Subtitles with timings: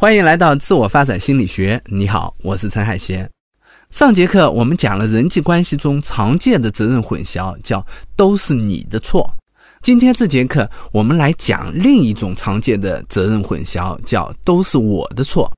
[0.00, 1.82] 欢迎来到自我发展心理学。
[1.86, 3.28] 你好，我是陈海贤。
[3.90, 9.28] 上节课我们讲了人际关系中常见的责任混淆，叫“都是你的错”。
[9.82, 15.52] 今天这节课我们来讲另一种常见的责任混淆，叫“都是我的错”。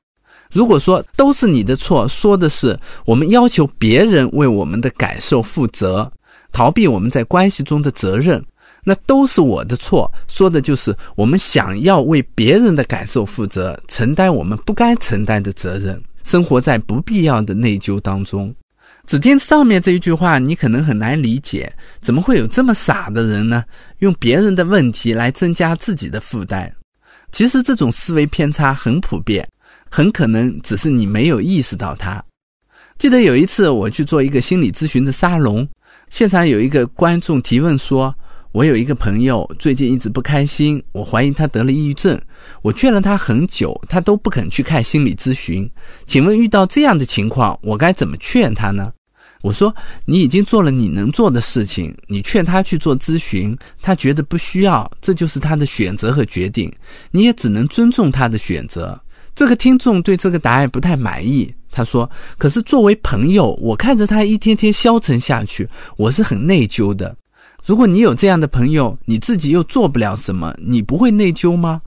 [0.51, 6.11] 如果说“都是你的错”，说的是我们要求别人为我们的感受负责，
[6.51, 8.43] 逃避我们在关系中的责任。
[8.83, 18.55] 那都是我的错，说的就是我们想要为别人的感受负责，承担我们不该承担的责任，生活在不必要的内疚当中。
[19.07, 23.65] 只听上面这一句话，你可能很难理解，怎么会有这么傻的人呢？
[23.99, 26.73] 用别人的问题来增加自己的负担。
[27.33, 29.47] 其实这种思维偏差很普遍，
[29.91, 32.23] 很可能只是你没有意识到它。
[32.99, 35.69] 记得有一次我去做一个心理咨询的沙龙，
[36.09, 38.15] 现场有一个观众提问说。
[38.53, 42.21] 我有一个朋友最近一直不开心，我怀疑他得了抑郁症。
[42.63, 45.71] 我劝了他很久，他都不肯去看心理咨询。
[46.05, 48.93] 请问遇到这样的情况，我该怎么劝他呢？
[49.43, 49.73] 我说：
[50.05, 56.71] 你已经做了你能做的事情，你劝他去做咨询，他觉得不需要，这就是他的选择和决定，
[57.13, 59.01] 你也只能尊重他的选择。
[59.33, 67.17] 这个听众对这个答案不太满意，他说：可是作为朋友，我看着他一天天消沉下去，我是很内疚的。
[67.65, 71.81] 如果你有这样的朋友，你自己又做不了什么，你不会内疚吗？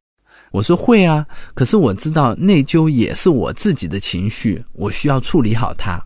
[0.51, 5.99] 我说会啊，可是我知道内疚也是我自己的情绪，我需要处理好它。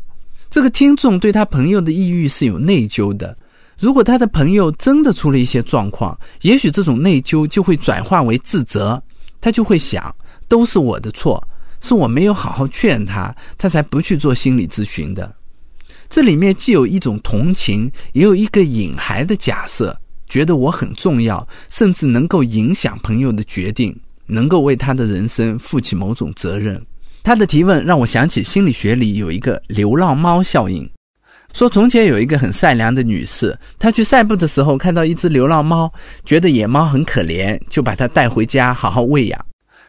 [0.49, 3.37] 这个听众对他朋友的抑郁是有内疚的。
[3.77, 8.99] 如果他的朋友真的出了一些状况，也许这种内疚就会转化为自责，
[9.41, 10.15] 他就会想，
[10.47, 11.45] 都是我的错，
[11.81, 15.31] 是我没有好好劝他，他才不去做心理咨询的。
[16.09, 19.95] 这里面既有一种同情，也有一个隐含的假设，
[20.27, 26.81] 觉得我很重要，甚至能够影响朋友的决定，能够为他的人生负起某种责任。
[27.23, 30.89] 他的提问让我想起心理学里有一个流浪猫效应，
[31.53, 35.91] 说从前有一个很善良的女士，她去散步的时候看到一只流浪猫，
[36.23, 39.45] 觉得野猫很可怜，就把它带回家好好喂养。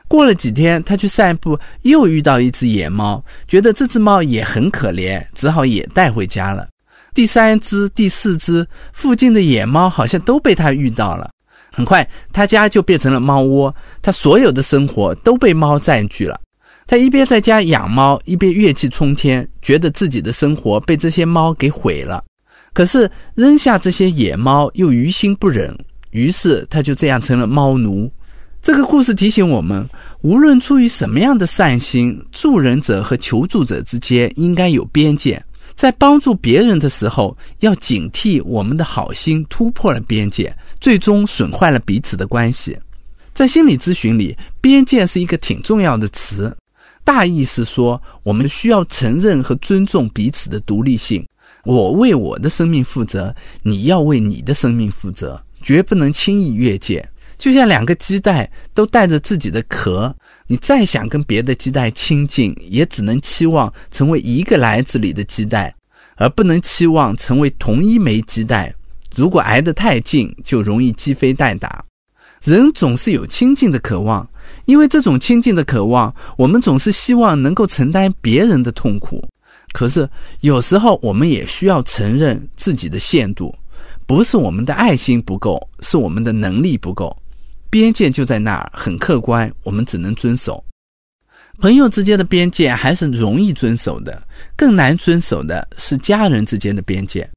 [0.08, 6.66] 过了几天，他去散步，又遇到一只野猫，觉得这只猫也很可怜，只好也带回家了。
[7.14, 11.30] 第三只、第四只，附近的野猫好像都被他遇到了。
[11.70, 16.40] 很快，他家就变成了猫窝，他所有的生活都被猫占据了。
[16.86, 22.24] 他一边在家养猫，一边怨气冲天，觉得自己的生活被这些猫给毁了。
[22.72, 25.76] 可是扔下这些野猫又于心不忍，
[26.10, 28.10] 于是他就这样成了猫奴。
[28.60, 29.88] 这个故事提醒我们，
[30.20, 35.42] 无论出于什么样的善心，助人者和求助者之间应该有边界。
[35.74, 42.76] 在帮助别人的时候，要警惕我们的好心突破了边界，最终损坏了彼此的关系。
[43.32, 46.54] 在心理咨询里，边界是一个挺重要的词，
[47.04, 51.24] 大意是说，我们需要承认和尊重彼此的独立性。
[51.64, 57.08] 我为我的生命负责，你要为你的生命负责，绝不能轻易越界。
[57.38, 60.14] 就像两个鸡蛋都带着自己的壳，
[60.48, 65.72] 你再想跟别的鸡蛋亲近，也只能期望成为一个篮子里的鸡蛋，
[66.16, 68.74] 而不能期望成为同一枚鸡蛋。
[69.14, 71.84] 如果挨得太近，就容易鸡飞蛋打。
[72.42, 74.28] 人总是有亲近的渴望，
[74.66, 79.26] 因为这种亲近的渴望，我们总是希望能够承担别人的痛苦。
[79.72, 80.08] 可是
[80.40, 83.54] 有时候，我们也需要承认自己的限度，
[84.06, 87.16] 不是我们的爱心不够，是我们的能力不够。
[87.70, 90.62] 边界就在那儿，很客观，我们只能遵守。
[91.58, 94.22] 朋友之间的边界还是容易遵守的，
[94.56, 97.28] 更难遵守的是家人之间的边界。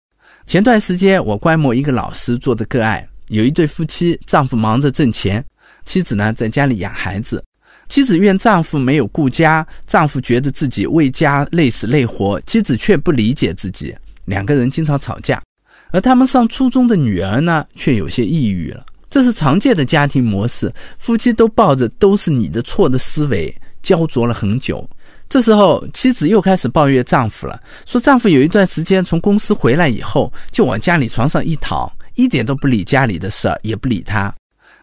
[0.45, 5.43] 前段时间我观摩一个老师做的个案，有一对夫妻，丈夫忙着挣钱，
[5.85, 7.43] 妻子呢在家里养孩子。
[7.89, 13.93] 妻子怨丈夫没有顾家，丈夫觉得自己为家累死累活，妻子却不理解自己，
[14.25, 15.41] 两个人经常吵架。
[15.91, 18.85] 而他们上初中的女儿呢，却有些抑郁了。
[19.11, 23.53] 这是常见的家庭模式，夫妻都抱着都是你的错的思维，
[23.83, 24.89] 焦灼了很久。
[25.27, 34.33] 这时候，妻子又开始抱怨丈夫了，说丈夫有一段时间从公司回来以后，就往家里床上一躺，一点都不理家里的事儿，也不理他。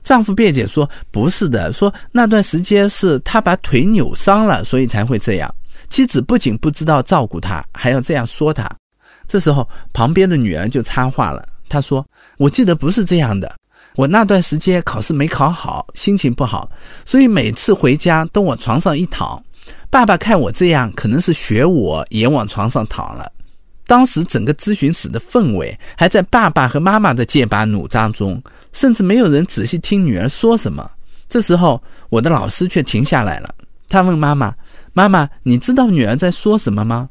[0.04, 5.54] 丈夫辩解说：“不是的，说那段时间是他把腿扭伤了，所以才会这样。”
[5.88, 8.70] 妻子不仅不知道照顾他，还要这样说他。
[9.26, 12.06] 这时候，旁边的女儿就插话了，她说
[12.38, 13.54] ：“我记得不是这样的。”
[13.98, 16.70] 我那段时间考试没考好，心情不好，
[17.04, 19.42] 所以每次回家都往床上一躺。
[19.90, 23.28] 爸爸看我这样，可能是学我也往床上躺了。
[23.88, 28.40] 当时整个咨询室的氛围还在爸爸和妈妈的剑拔弩张中，
[28.72, 30.88] 甚至没有人仔细听女儿说什么。
[31.28, 33.52] 这时候，我的老师却停下来了。
[33.88, 34.54] 他问妈妈
[34.94, 37.10] ：“妈妈，你知道女儿在说什么吗？”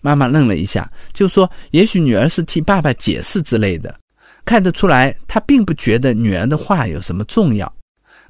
[0.00, 3.92] 妈妈愣了一下，就说：“也许女儿是替爸爸解释之类的。”
[4.48, 7.70] 看得出来，他并不觉得女儿的话有什么重要。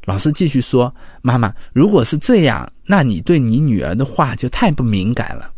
[0.04, 0.92] 老师继续说
[1.22, 5.48] ：“妈妈，如果是这样，那你对你女儿的话就太不敏感了。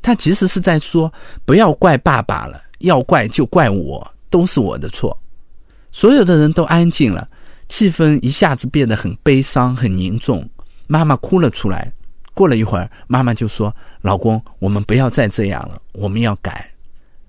[0.00, 1.12] 她其实是在说，
[1.44, 5.14] 不要怪爸爸了，要怪就怪我，都是我的错。”
[5.92, 7.28] 所有的人都安静了，
[7.68, 10.48] 气氛一下子变得很悲伤、很凝重。
[10.86, 11.92] 妈妈哭了出来。
[12.32, 16.66] 过了一会儿，妈妈就说：“老公，我们不要再这样了，我们要改。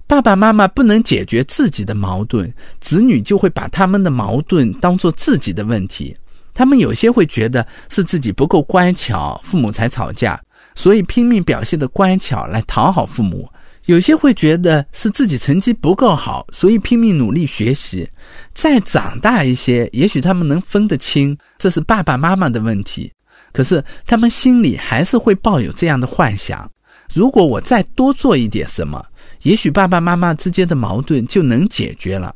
[0.10, 2.52] 爸爸妈妈不能解决自己的矛盾，
[2.82, 6.18] 子女就会把他们的矛盾当做自己的问题。
[6.52, 10.42] 他们有些会觉得是自己不够乖巧，父母才吵架，
[10.74, 13.46] 所以拼命表现的乖巧来讨好父母；
[13.86, 18.10] 有些会觉得是自己成绩不够好，所以拼命努力学习。
[18.56, 23.14] 再长大一些，也许他们能分得清这是爸爸妈妈的问题。”
[23.54, 26.68] 可是他们心里还是会抱有这样的幻想：
[27.14, 29.06] 如果我再多做一点什么，
[29.44, 32.34] 也许爸爸妈妈之间的矛盾就能解决了。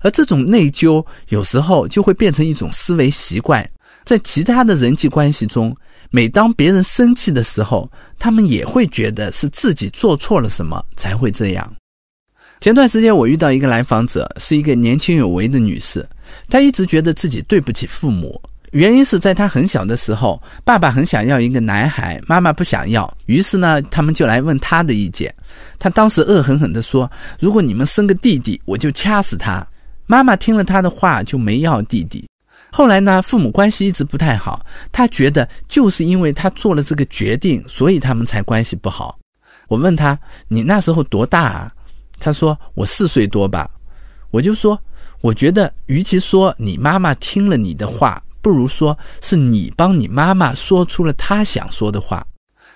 [0.00, 3.68] 而这种内疚有时候就会变成一种思维习惯，
[4.04, 5.76] 在其他的人际关系中，
[6.10, 11.72] 每当别人生气的时候，他们也会觉得是自己做错了什么才会这样。
[12.60, 16.04] 前段时间我遇到一个来访者，是一个年轻有为的女士，
[16.48, 18.40] 她一直觉得自己对不起父母。
[18.72, 25.32] 原因是在他很小的时候，爸爸很想要一个男孩，妈妈不想要，于是呢，他们就来问他的意见。
[25.78, 29.66] 他当时恶狠狠地说：“如果你们生个弟弟，我就掐死他。”
[30.08, 32.26] 妈妈听了他的话，就没要弟弟。
[32.70, 39.18] 后来呢，父母关系一直不太好，他觉得就是因为他做了这个决定，所以他们才关系不好。
[39.68, 41.70] 我问他：“你那时候多大啊？”
[42.18, 43.68] 他说：“我四岁多吧。”
[44.32, 44.80] 我就说
[45.20, 52.26] ：“我觉得，与其说你妈妈听了你的话。”不如说是你帮你妈妈说出了她想说的话。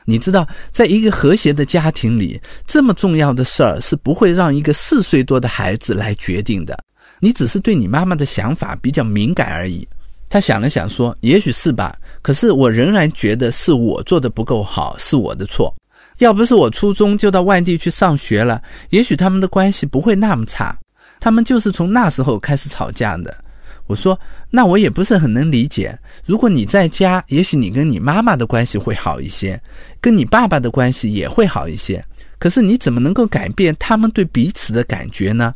[0.09, 6.79] 你知道，在一个和谐的家庭里，这么重要的事儿是不会让一个四岁多的孩子来决定的。
[7.19, 9.87] 你只是对你妈妈的想法比较敏感而已。
[10.29, 15.75] 他想了想说：“也许是吧，可是我仍然觉得是我做的不够好，是我的错。
[16.19, 20.77] 要不是我初中就到外地去上学了，也许他们的关系不会那么差。
[21.19, 23.37] 他们就是从那时候开始吵架的。”
[23.87, 24.19] 我说，
[24.50, 25.97] 那我也不是很能理解。
[26.25, 29.61] 如果你在家，也许你跟你妈妈的关系会好一些，
[30.00, 32.05] 跟你爸爸的关系也会好一些。
[32.38, 35.55] 可是你怎么能够改变他们对彼此的感觉呢？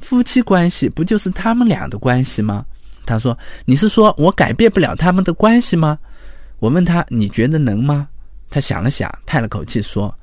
[0.00, 2.64] 夫妻关系不就是他们俩的关系吗？
[3.06, 5.98] 他说：“你是说我改变不了他们的关系吗？”
[6.60, 8.08] 我问他：“你觉得能吗？”
[8.50, 10.14] 他想了想，叹了口气说：“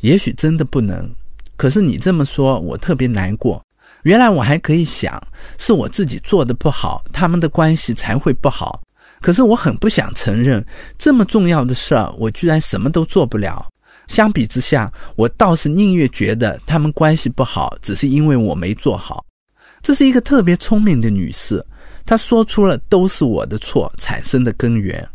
[0.00, 1.08] 也许真的不能。
[1.56, 3.62] 可是你这么说，我特别难过。”
[4.02, 5.20] 原来我还可以想，
[5.58, 8.80] 是我自己做的不好，他们的关系才会不好。
[9.20, 10.64] 可是我很不想承认，
[10.98, 13.64] 这么重要的事儿，我居然什么都做不了。
[14.08, 19.24] 相比之下，我倒是宁愿觉得他们关系不好，只是因为我没做好。
[19.80, 21.64] 这是一个特别聪明的女士，
[22.04, 25.08] 她说出了都是我的错产生的根源。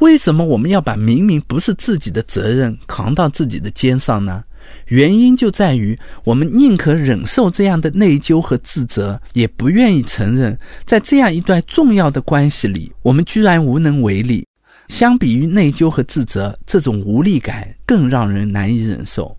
[0.00, 4.42] 为什么我们要把明明不是自己的责任扛到自己的肩上呢？
[4.86, 14.46] 原因就在于，我们宁可忍受这样的内疚和自责，也不愿意承认，在这样一段重要的关系里，我们居然无能为力。
[14.88, 19.34] 相比于内疚和自责，这种无力感更让人难以忍受。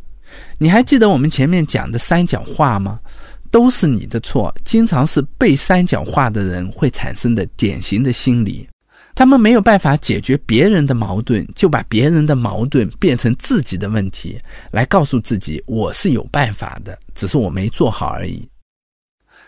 [0.57, 2.99] 你还记得我们前面讲的三角化吗？
[3.51, 8.67] 都是你的错，经常是被三角化的人会产生的典型的心理。
[9.15, 14.39] 他们没有办法解决别人的矛盾，就把别人的矛盾变成自己的问题，
[14.71, 18.47] 来告诉自己我是有办法的，只是我没做好而已。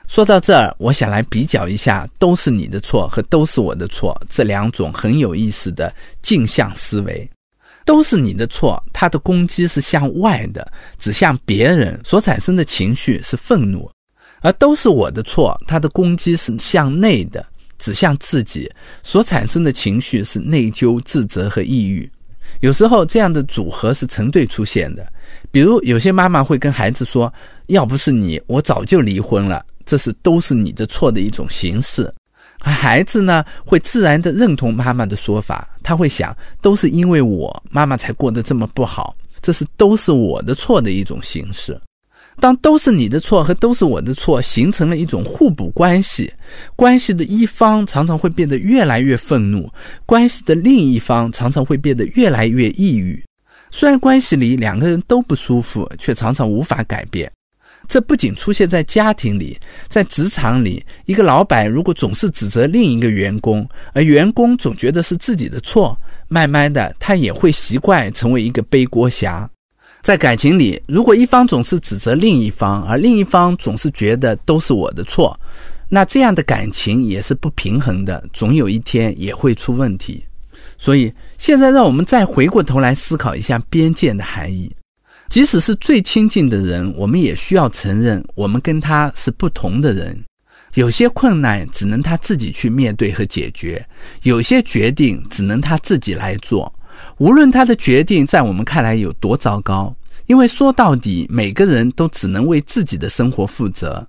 [0.07, 5.91] 说到这儿，我想来比较一下“都是你的错”和“都是我的错”这两种很有意思的
[6.21, 7.27] 镜像思维。
[7.85, 13.89] “都是你的错”，它的攻击是向外的，指向别人，所产生的情绪是愤怒；
[14.41, 17.43] 而“都是我的错”，它的攻击是向内的。
[17.77, 18.71] 指向自己
[19.03, 22.09] 所产生的情绪是内疚、自责和抑郁。
[22.61, 25.05] 有时候这样的组合是成对出现的。
[25.51, 27.31] 比如，有些妈妈会跟孩子说
[27.67, 32.11] ：“要不是你，我早就离婚了。”这是都是你的错的一种形式。
[32.59, 41.79] 而孩子呢，会自然的认同妈妈的说法，他会想：都是因为我妈妈才过得这么不好，这是都是我的错的一种形式。
[42.39, 46.31] 当都是你的错和都是我的错形成了一种互补关系，
[46.75, 49.69] 关系的一方常常会变得越来越愤怒，
[50.05, 53.23] 关系的另一方常常会变得越来越抑郁。
[53.71, 57.31] 虽然关系里两个人都不舒服，却常常无法改变。
[57.87, 65.95] 这不仅出现在家庭里，在职场里，一个老板如果总是指责另一个员工，而员工总觉得是自己的错，
[66.27, 69.47] 慢慢的他也会习惯成为一个背锅侠。
[70.05, 75.35] 在感情里，如果一方总是指责另一方，而另一方总是觉得都是我的错，
[75.89, 80.23] 那这样的感情也是不平衡的，总有一天也会出问题。
[80.77, 84.71] 所以，现在让我们再回过头来思考一下边界的含义。
[85.27, 90.15] 即使是最亲近的人，我们也需要承认，我们跟他是不同的人。
[90.75, 93.83] 有些困难只能他自己去面对和解决，
[94.21, 96.71] 有些决定只能他自己来做。
[97.17, 99.95] 无论他的决定在我们看来有多糟糕，
[100.25, 104.05] 因为说到底，每个人都只能为自己的生活负责。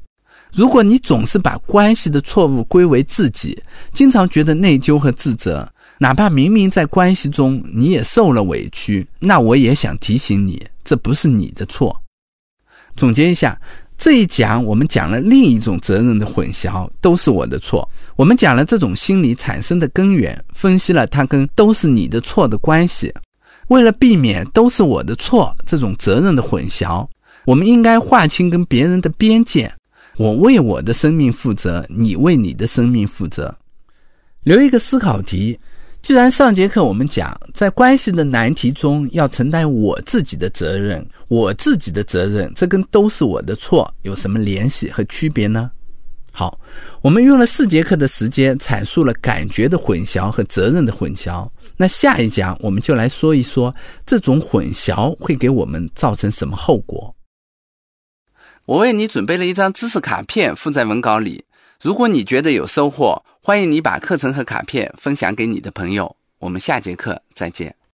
[0.53, 3.61] 如果你总是把关系的错误归为自己，
[3.93, 11.97] 经常觉得内疚和自责，哪怕明明在关系中你也受了委屈，那我也想提醒你，这不是你的错。
[12.97, 13.59] 总结一下。
[13.99, 17.89] 这一讲，我们讲了另一种责任的混淆，都是我的错。
[18.15, 23.13] 我们讲了这种心理产生的根源，分析了它跟“都是你的错”的关系。
[23.69, 27.07] 为了避免“都是我的错”这种责任的混淆，
[27.47, 29.73] 我们应该划清跟别人的边界。
[30.19, 33.55] 我为我的生命负责，你为你的生命负责。
[34.43, 35.59] 留一个思考题。
[36.07, 45.69] 既然上节课我们讲，在关系的难题中要承担我自己的责任，我自己的责任，这跟都是我的错有什么联系和区别呢？
[46.31, 46.61] 好，
[47.03, 51.45] 我们用了四节课的时间阐述了感觉的混淆和责任的混淆。
[51.77, 53.75] 那下一讲我们就来说一说
[54.07, 57.13] 这种混淆会给我们造成什么后果。
[58.67, 61.46] 我为你准备了一张知识卡片，附在文稿里。
[61.81, 66.17] 如果你觉得有收获，欢迎你把课程和卡片分享给你的朋友。
[66.39, 67.77] 我们下节课再见。